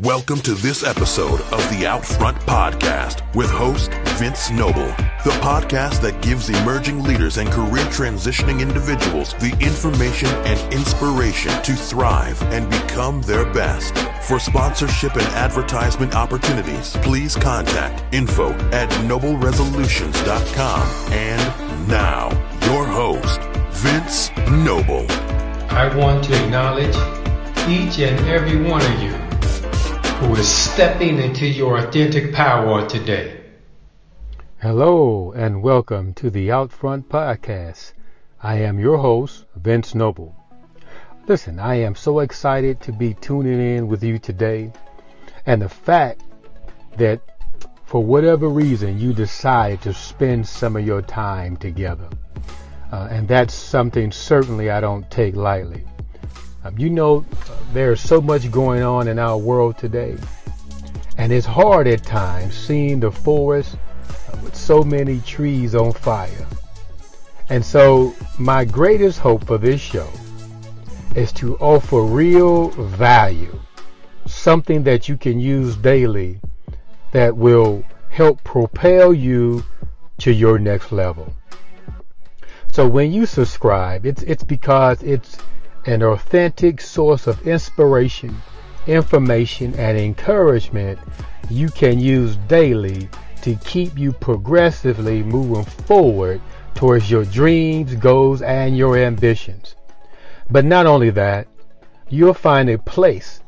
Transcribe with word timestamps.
Welcome 0.00 0.40
to 0.40 0.54
this 0.54 0.82
episode 0.82 1.40
of 1.40 1.60
the 1.70 1.84
Outfront 1.84 2.34
Podcast 2.40 3.32
with 3.36 3.48
host 3.48 3.92
Vince 4.18 4.50
Noble, 4.50 4.88
the 5.22 5.30
podcast 5.40 6.00
that 6.00 6.20
gives 6.20 6.50
emerging 6.50 7.04
leaders 7.04 7.36
and 7.36 7.48
career 7.48 7.84
transitioning 7.84 8.60
individuals 8.60 9.34
the 9.34 9.56
information 9.60 10.28
and 10.46 10.74
inspiration 10.74 11.52
to 11.62 11.74
thrive 11.74 12.42
and 12.52 12.68
become 12.68 13.22
their 13.22 13.44
best. 13.52 13.96
For 14.26 14.40
sponsorship 14.40 15.14
and 15.14 15.28
advertisement 15.28 16.16
opportunities, 16.16 16.96
please 16.96 17.36
contact 17.36 18.12
info 18.12 18.50
at 18.72 18.90
nobleresolutions.com. 19.06 21.12
And 21.12 21.88
now, 21.88 22.30
your 22.66 22.84
host, 22.84 23.40
Vince 23.70 24.32
Noble. 24.50 25.06
I 25.70 25.96
want 25.96 26.24
to 26.24 26.44
acknowledge 26.44 26.96
each 27.68 28.00
and 28.00 28.18
every 28.26 28.60
one 28.60 28.82
of 28.82 29.00
you 29.00 29.14
who 30.20 30.36
is 30.36 30.48
stepping 30.48 31.18
into 31.18 31.44
your 31.44 31.76
authentic 31.76 32.32
power 32.32 32.88
today. 32.88 33.40
Hello 34.62 35.32
and 35.32 35.60
welcome 35.60 36.14
to 36.14 36.30
the 36.30 36.48
Outfront 36.48 37.04
Podcast. 37.06 37.94
I 38.40 38.58
am 38.58 38.78
your 38.78 38.98
host, 38.98 39.44
Vince 39.56 39.92
Noble. 39.92 40.36
Listen, 41.26 41.58
I 41.58 41.80
am 41.80 41.96
so 41.96 42.20
excited 42.20 42.80
to 42.82 42.92
be 42.92 43.14
tuning 43.14 43.60
in 43.60 43.88
with 43.88 44.04
you 44.04 44.20
today. 44.20 44.72
And 45.46 45.60
the 45.60 45.68
fact 45.68 46.22
that 46.96 47.20
for 47.84 48.02
whatever 48.02 48.48
reason 48.48 49.00
you 49.00 49.12
decided 49.12 49.82
to 49.82 49.92
spend 49.92 50.46
some 50.46 50.76
of 50.76 50.86
your 50.86 51.02
time 51.02 51.56
together. 51.56 52.08
Uh, 52.92 53.08
and 53.10 53.26
that's 53.26 53.52
something 53.52 54.12
certainly 54.12 54.70
I 54.70 54.80
don't 54.80 55.10
take 55.10 55.34
lightly. 55.34 55.84
Um, 56.62 56.78
you 56.78 56.88
know, 56.88 57.26
there's 57.74 58.00
so 58.00 58.20
much 58.20 58.50
going 58.52 58.82
on 58.82 59.08
in 59.08 59.18
our 59.18 59.36
world 59.36 59.76
today, 59.76 60.16
and 61.18 61.32
it's 61.32 61.44
hard 61.44 61.88
at 61.88 62.04
times 62.04 62.54
seeing 62.54 63.00
the 63.00 63.10
forest 63.10 63.76
with 64.44 64.54
so 64.54 64.82
many 64.82 65.20
trees 65.20 65.74
on 65.74 65.92
fire. 65.92 66.46
And 67.48 67.64
so, 67.64 68.14
my 68.38 68.64
greatest 68.64 69.18
hope 69.18 69.44
for 69.44 69.58
this 69.58 69.80
show 69.80 70.08
is 71.16 71.32
to 71.32 71.56
offer 71.58 72.02
real 72.02 72.68
value, 72.70 73.60
something 74.26 74.84
that 74.84 75.08
you 75.08 75.16
can 75.16 75.40
use 75.40 75.76
daily 75.76 76.40
that 77.10 77.36
will 77.36 77.84
help 78.08 78.42
propel 78.44 79.12
you 79.12 79.64
to 80.18 80.32
your 80.32 80.60
next 80.60 80.92
level. 80.92 81.32
So 82.70 82.88
when 82.88 83.12
you 83.12 83.26
subscribe, 83.26 84.06
it's 84.06 84.22
it's 84.22 84.42
because 84.42 85.02
it's 85.02 85.38
an 85.86 86.02
authentic 86.02 86.80
source 86.80 87.26
of 87.26 87.46
inspiration, 87.46 88.40
information, 88.86 89.74
and 89.74 89.98
encouragement 89.98 90.98
you 91.50 91.68
can 91.68 91.98
use 91.98 92.36
daily 92.48 93.08
to 93.42 93.54
keep 93.56 93.98
you 93.98 94.12
progressively 94.12 95.22
moving 95.22 95.64
forward 95.64 96.40
towards 96.74 97.10
your 97.10 97.24
dreams, 97.24 97.94
goals, 97.94 98.40
and 98.40 98.76
your 98.76 98.96
ambitions. 98.96 99.74
But 100.50 100.64
not 100.64 100.86
only 100.86 101.10
that, 101.10 101.46
you'll 102.08 102.34
find 102.34 102.70
a 102.70 102.78
place 102.78 103.40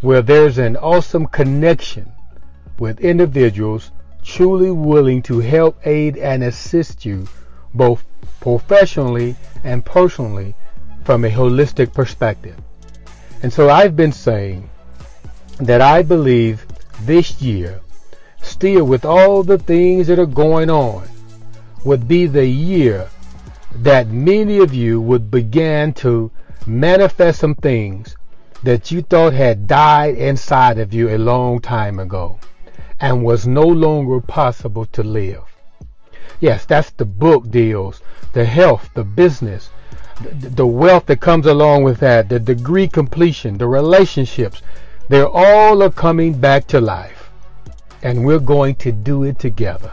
where 0.00 0.22
there's 0.22 0.58
an 0.58 0.76
awesome 0.76 1.26
connection 1.26 2.10
with 2.78 3.00
individuals 3.00 3.90
truly 4.22 4.70
willing 4.70 5.22
to 5.22 5.40
help 5.40 5.78
aid 5.84 6.16
and 6.16 6.42
assist 6.42 7.04
you 7.04 7.28
both 7.74 8.04
professionally 8.40 9.36
and 9.64 9.84
personally 9.84 10.54
from 11.10 11.24
a 11.24 11.28
holistic 11.28 11.92
perspective. 11.92 12.56
And 13.42 13.52
so 13.52 13.68
I've 13.68 13.96
been 13.96 14.12
saying 14.12 14.70
that 15.58 15.80
I 15.80 16.04
believe 16.04 16.64
this 17.00 17.42
year, 17.42 17.80
still 18.40 18.84
with 18.84 19.04
all 19.04 19.42
the 19.42 19.58
things 19.58 20.06
that 20.06 20.20
are 20.20 20.34
going 20.46 20.70
on, 20.70 21.08
would 21.84 22.06
be 22.06 22.26
the 22.26 22.46
year 22.46 23.10
that 23.74 24.06
many 24.06 24.58
of 24.58 24.72
you 24.72 25.00
would 25.00 25.32
begin 25.32 25.92
to 25.94 26.30
manifest 26.64 27.40
some 27.40 27.56
things 27.56 28.14
that 28.62 28.92
you 28.92 29.02
thought 29.02 29.32
had 29.32 29.66
died 29.66 30.14
inside 30.14 30.78
of 30.78 30.94
you 30.94 31.08
a 31.08 31.18
long 31.18 31.58
time 31.58 31.98
ago 31.98 32.38
and 33.00 33.24
was 33.24 33.48
no 33.48 33.66
longer 33.66 34.20
possible 34.20 34.86
to 34.92 35.02
live. 35.02 35.42
Yes, 36.38 36.66
that's 36.66 36.90
the 36.90 37.04
book 37.04 37.50
deals, 37.50 38.00
the 38.32 38.44
health, 38.44 38.90
the 38.94 39.02
business, 39.02 39.70
the 40.20 40.66
wealth 40.66 41.06
that 41.06 41.20
comes 41.20 41.46
along 41.46 41.84
with 41.84 42.00
that, 42.00 42.28
the 42.28 42.38
degree 42.38 42.88
completion, 42.88 43.58
the 43.58 43.66
relationships, 43.66 44.62
they're 45.08 45.28
all 45.28 45.82
are 45.82 45.90
coming 45.90 46.34
back 46.34 46.66
to 46.68 46.80
life. 46.80 47.30
And 48.02 48.24
we're 48.24 48.38
going 48.38 48.76
to 48.76 48.92
do 48.92 49.24
it 49.24 49.38
together. 49.38 49.92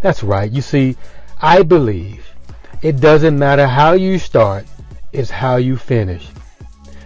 That's 0.00 0.22
right. 0.22 0.50
You 0.50 0.62
see, 0.62 0.96
I 1.40 1.62
believe 1.62 2.26
it 2.82 3.00
doesn't 3.00 3.38
matter 3.38 3.66
how 3.66 3.92
you 3.92 4.18
start, 4.18 4.66
it's 5.12 5.30
how 5.30 5.56
you 5.56 5.76
finish. 5.76 6.28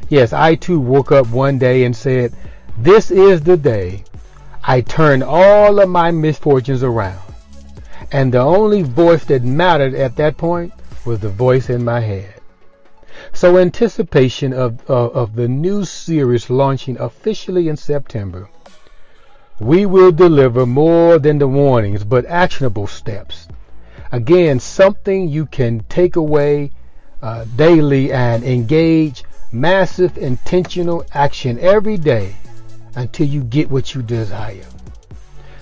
Yes, 0.09 0.33
I 0.33 0.57
too 0.57 0.79
woke 0.79 1.13
up 1.13 1.29
one 1.29 1.59
day 1.59 1.85
and 1.85 1.97
said, 1.97 2.35
This 2.77 3.11
is 3.11 3.43
the 3.43 3.57
day 3.57 4.05
I 4.63 4.83
turn 4.83 5.23
all 5.23 5.79
of 5.79 5.89
my 5.89 6.11
misfortunes 6.11 6.83
around. 6.83 7.21
And 8.11 8.33
the 8.33 8.41
only 8.41 8.83
voice 8.83 9.25
that 9.27 9.43
mattered 9.43 9.95
at 9.95 10.17
that 10.17 10.37
point 10.37 10.73
was 11.05 11.21
the 11.21 11.29
voice 11.29 11.69
in 11.71 11.85
my 11.85 12.01
head. 12.01 12.35
So 13.33 13.59
anticipation 13.59 14.53
of, 14.53 14.81
of, 14.91 15.15
of 15.15 15.35
the 15.35 15.49
new 15.49 15.85
series 15.85 16.51
launching 16.51 16.99
officially 16.99 17.69
in 17.69 17.77
September, 17.77 18.49
we 19.61 19.87
will 19.87 20.13
deliver 20.13 20.67
more 20.67 21.19
than 21.19 21.39
the 21.39 21.49
warnings, 21.49 22.05
but 22.05 22.27
actionable 22.27 22.87
steps. 22.87 23.49
Again, 24.11 24.61
something 24.61 25.29
you 25.29 25.47
can 25.47 25.81
take 25.89 26.17
away 26.17 26.73
uh, 27.23 27.45
daily 27.57 28.13
and 28.13 28.45
engage 28.45 29.25
massive 29.53 30.19
intentional 30.19 31.05
action 31.13 31.59
every 31.61 31.97
day 31.97 32.35
until 32.97 33.27
you 33.27 33.43
get 33.45 33.71
what 33.71 33.95
you 33.95 34.03
desire. 34.03 34.67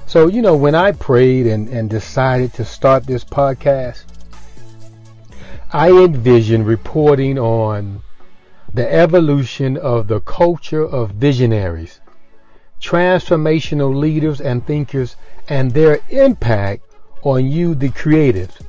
So, 0.07 0.29
you 0.29 0.43
know, 0.43 0.57
when 0.57 0.75
I 0.75 0.93
prayed 0.93 1.47
and, 1.47 1.69
and 1.69 1.89
decided 1.89 2.55
to 2.55 2.65
start 2.65 3.07
this 3.07 3.25
podcast, 3.25 4.05
I 5.73 5.93
envision 5.93 6.65
reporting 6.65 7.39
on 7.39 8.03
the 8.75 8.93
evolution 8.93 9.77
of 9.77 10.09
the 10.09 10.19
culture 10.19 10.83
of 10.85 11.13
visionaries, 11.13 12.01
transformational 12.81 13.95
leaders 13.95 14.41
and 14.41 14.67
thinkers, 14.67 15.15
and 15.49 15.71
their 15.71 16.01
impact 16.09 16.83
on 17.23 17.47
you, 17.47 17.77
the 17.77 17.91
creatives, 17.91 18.61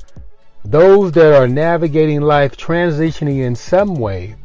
those 0.64 1.10
that 1.12 1.34
are 1.34 1.48
navigating 1.48 2.20
life, 2.20 2.56
transitioning 2.56 3.44
in 3.44 3.56
some 3.56 3.96
way, 3.96 4.36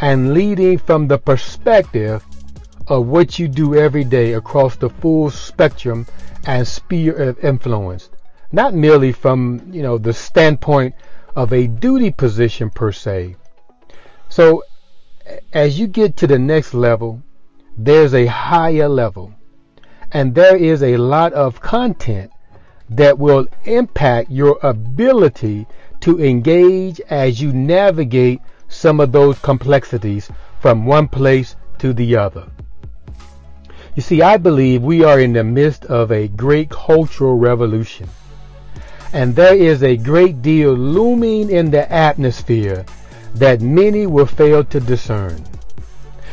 and 0.00 0.32
leading 0.32 0.78
from 0.78 1.08
the 1.08 1.18
perspective 1.18 2.24
of 2.86 3.06
what 3.06 3.38
you 3.38 3.48
do 3.48 3.74
every 3.74 4.04
day 4.04 4.32
across 4.32 4.76
the 4.76 4.88
full 4.88 5.28
spectrum 5.28 6.06
and 6.46 6.66
sphere 6.66 7.14
of 7.14 7.44
influence. 7.44 8.08
Not 8.50 8.72
merely 8.72 9.12
from, 9.12 9.60
you 9.70 9.82
know, 9.82 9.98
the 9.98 10.14
standpoint 10.14 10.94
of 11.34 11.52
a 11.52 11.66
duty 11.66 12.10
position 12.10 12.70
per 12.70 12.92
se. 12.92 13.36
So 14.28 14.64
as 15.52 15.78
you 15.78 15.86
get 15.86 16.16
to 16.18 16.26
the 16.26 16.38
next 16.38 16.74
level, 16.74 17.22
there's 17.76 18.14
a 18.14 18.26
higher 18.26 18.88
level. 18.88 19.34
And 20.10 20.34
there 20.34 20.56
is 20.56 20.82
a 20.82 20.96
lot 20.96 21.32
of 21.32 21.60
content 21.60 22.30
that 22.90 23.18
will 23.18 23.46
impact 23.64 24.30
your 24.30 24.58
ability 24.62 25.66
to 26.00 26.22
engage 26.22 27.00
as 27.08 27.40
you 27.40 27.52
navigate 27.52 28.40
some 28.68 29.00
of 29.00 29.12
those 29.12 29.38
complexities 29.38 30.30
from 30.60 30.84
one 30.84 31.08
place 31.08 31.56
to 31.78 31.92
the 31.92 32.16
other. 32.16 32.46
You 33.94 34.02
see, 34.02 34.22
I 34.22 34.36
believe 34.36 34.82
we 34.82 35.04
are 35.04 35.20
in 35.20 35.32
the 35.32 35.44
midst 35.44 35.84
of 35.86 36.10
a 36.10 36.28
great 36.28 36.70
cultural 36.70 37.36
revolution 37.36 38.08
and 39.12 39.34
there 39.34 39.54
is 39.54 39.82
a 39.82 39.96
great 39.96 40.42
deal 40.42 40.72
looming 40.72 41.50
in 41.50 41.70
the 41.70 41.90
atmosphere 41.92 42.84
that 43.34 43.60
many 43.60 44.06
will 44.06 44.26
fail 44.26 44.64
to 44.64 44.80
discern. 44.80 45.42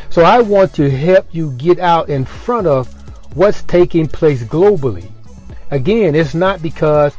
So 0.10 0.24
I 0.24 0.42
want 0.42 0.74
to 0.76 0.90
help 0.90 1.28
you 1.32 1.52
get 1.52 1.80
out 1.80 2.10
in 2.10 2.26
front 2.26 2.68
of 2.68 2.88
what's 3.36 3.64
taking 3.64 4.08
place 4.08 4.44
globally. 4.44 5.12
Again, 5.72 6.16
it's 6.16 6.34
not 6.34 6.62
because 6.62 7.16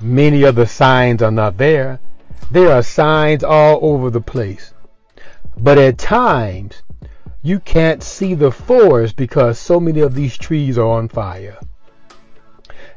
many 0.00 0.42
of 0.42 0.56
the 0.56 0.66
signs 0.66 1.22
are 1.22 1.30
not 1.30 1.56
there. 1.56 2.00
There 2.50 2.72
are 2.72 2.82
signs 2.82 3.44
all 3.44 3.78
over 3.82 4.10
the 4.10 4.20
place. 4.20 4.74
But 5.56 5.78
at 5.78 5.98
times, 5.98 6.82
you 7.42 7.60
can't 7.60 8.02
see 8.02 8.34
the 8.34 8.50
forest 8.50 9.16
because 9.16 9.58
so 9.58 9.78
many 9.78 10.00
of 10.00 10.14
these 10.14 10.36
trees 10.36 10.78
are 10.78 10.86
on 10.86 11.08
fire. 11.08 11.58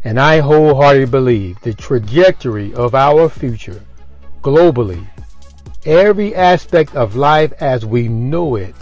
And 0.05 0.19
I 0.19 0.39
wholeheartedly 0.39 1.09
believe 1.09 1.59
the 1.61 1.73
trajectory 1.73 2.71
of 2.75 2.93
our 2.93 3.27
future 3.27 3.81
globally, 4.43 5.07
every 5.83 6.35
aspect 6.35 6.95
of 6.95 7.15
life 7.15 7.51
as 7.59 7.87
we 7.87 8.07
know 8.07 8.55
it, 8.55 8.75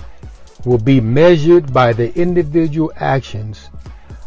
will 0.66 0.78
be 0.78 1.00
measured 1.00 1.72
by 1.72 1.94
the 1.94 2.14
individual 2.20 2.92
actions 2.98 3.70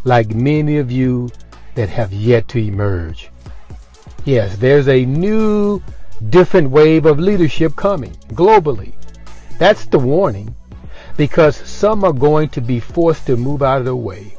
like 0.04 0.34
many 0.34 0.78
of 0.78 0.90
you 0.90 1.28
that 1.74 1.90
have 1.90 2.14
yet 2.14 2.48
to 2.48 2.58
emerge. 2.58 3.30
Yes, 4.24 4.56
there's 4.56 4.88
a 4.88 5.04
new, 5.04 5.82
different 6.30 6.70
wave 6.70 7.04
of 7.04 7.20
leadership 7.20 7.76
coming 7.76 8.12
globally. 8.28 8.94
That's 9.58 9.84
the 9.84 9.98
warning 9.98 10.56
because 11.18 11.56
some 11.56 12.04
are 12.04 12.12
going 12.14 12.48
to 12.50 12.62
be 12.62 12.80
forced 12.80 13.26
to 13.26 13.36
move 13.36 13.62
out 13.62 13.80
of 13.80 13.84
the 13.84 13.96
way. 13.96 14.34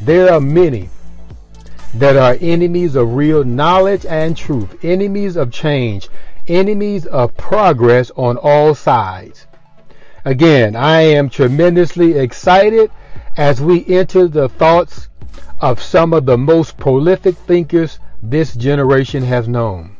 There 0.00 0.32
are 0.32 0.40
many 0.40 0.88
that 1.94 2.16
are 2.16 2.36
enemies 2.40 2.96
of 2.96 3.14
real 3.14 3.44
knowledge 3.44 4.04
and 4.04 4.36
truth, 4.36 4.84
enemies 4.84 5.36
of 5.36 5.52
change, 5.52 6.08
enemies 6.48 7.06
of 7.06 7.36
progress 7.36 8.10
on 8.16 8.36
all 8.36 8.74
sides. 8.74 9.46
Again, 10.24 10.74
I 10.74 11.02
am 11.02 11.30
tremendously 11.30 12.18
excited 12.18 12.90
as 13.36 13.60
we 13.60 13.86
enter 13.86 14.26
the 14.26 14.48
thoughts 14.48 15.08
of 15.60 15.80
some 15.82 16.12
of 16.12 16.26
the 16.26 16.36
most 16.36 16.76
prolific 16.76 17.36
thinkers 17.36 17.98
this 18.22 18.54
generation 18.54 19.22
has 19.22 19.46
known. 19.46 19.96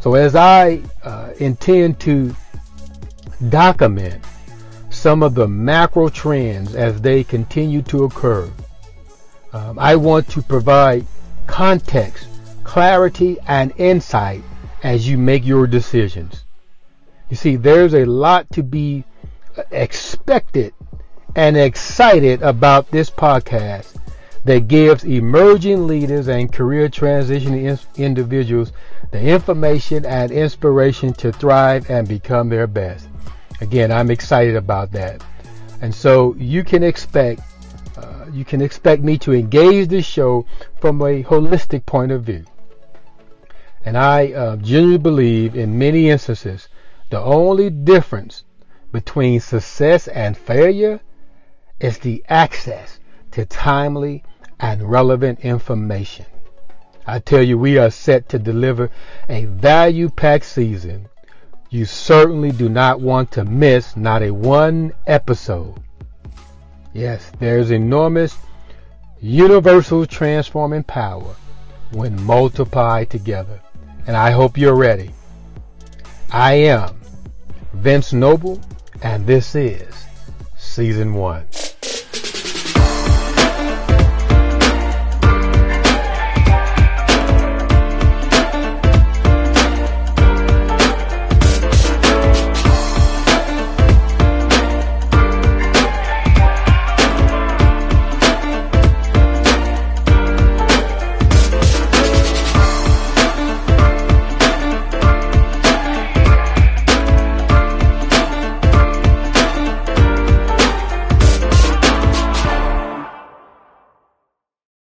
So 0.00 0.14
as 0.14 0.36
I 0.36 0.82
uh, 1.02 1.30
intend 1.38 1.98
to 2.00 2.34
document 3.48 4.22
some 4.90 5.22
of 5.22 5.34
the 5.34 5.48
macro 5.48 6.08
trends 6.08 6.74
as 6.74 7.00
they 7.00 7.24
continue 7.24 7.82
to 7.82 8.04
occur, 8.04 8.50
um, 9.52 9.78
I 9.78 9.96
want 9.96 10.28
to 10.30 10.42
provide 10.42 11.06
context, 11.46 12.28
clarity, 12.64 13.38
and 13.46 13.72
insight 13.76 14.42
as 14.82 15.08
you 15.08 15.18
make 15.18 15.44
your 15.44 15.66
decisions. 15.66 16.44
You 17.30 17.36
see, 17.36 17.56
there's 17.56 17.94
a 17.94 18.04
lot 18.04 18.50
to 18.52 18.62
be 18.62 19.04
expected 19.70 20.74
and 21.34 21.56
excited 21.56 22.42
about 22.42 22.90
this 22.90 23.10
podcast 23.10 23.96
that 24.44 24.68
gives 24.68 25.04
emerging 25.04 25.86
leaders 25.86 26.28
and 26.28 26.52
career 26.52 26.88
transitioning 26.88 27.78
individuals 27.96 28.72
the 29.10 29.20
information 29.20 30.04
and 30.06 30.30
inspiration 30.30 31.12
to 31.14 31.32
thrive 31.32 31.88
and 31.90 32.08
become 32.08 32.48
their 32.48 32.66
best. 32.66 33.08
Again, 33.60 33.90
I'm 33.90 34.10
excited 34.10 34.56
about 34.56 34.92
that. 34.92 35.22
And 35.80 35.94
so 35.94 36.34
you 36.38 36.64
can 36.64 36.82
expect 36.82 37.40
you 38.32 38.44
can 38.44 38.60
expect 38.60 39.02
me 39.02 39.18
to 39.18 39.32
engage 39.32 39.88
this 39.88 40.04
show 40.04 40.46
from 40.80 41.00
a 41.00 41.22
holistic 41.22 41.86
point 41.86 42.12
of 42.12 42.24
view. 42.24 42.44
And 43.84 43.96
I 43.96 44.32
uh, 44.32 44.56
genuinely 44.56 44.98
believe 44.98 45.54
in 45.54 45.78
many 45.78 46.10
instances 46.10 46.68
the 47.08 47.20
only 47.20 47.70
difference 47.70 48.44
between 48.90 49.38
success 49.40 50.08
and 50.08 50.36
failure 50.36 51.00
is 51.78 51.98
the 51.98 52.24
access 52.28 52.98
to 53.30 53.46
timely 53.46 54.24
and 54.58 54.82
relevant 54.82 55.40
information. 55.40 56.26
I 57.06 57.20
tell 57.20 57.42
you, 57.42 57.58
we 57.58 57.78
are 57.78 57.90
set 57.90 58.28
to 58.30 58.38
deliver 58.38 58.90
a 59.28 59.44
value 59.44 60.08
packed 60.08 60.46
season. 60.46 61.08
You 61.70 61.84
certainly 61.84 62.50
do 62.50 62.68
not 62.68 63.00
want 63.00 63.30
to 63.32 63.44
miss 63.44 63.96
not 63.96 64.22
a 64.22 64.32
one 64.32 64.92
episode. 65.06 65.80
Yes, 66.96 67.30
there's 67.38 67.72
enormous 67.72 68.38
universal 69.20 70.06
transforming 70.06 70.82
power 70.82 71.36
when 71.92 72.18
multiplied 72.22 73.10
together. 73.10 73.60
And 74.06 74.16
I 74.16 74.30
hope 74.30 74.56
you're 74.56 74.74
ready. 74.74 75.10
I 76.32 76.54
am 76.54 76.98
Vince 77.74 78.14
Noble, 78.14 78.62
and 79.02 79.26
this 79.26 79.54
is 79.54 79.94
Season 80.56 81.12
1. 81.12 81.44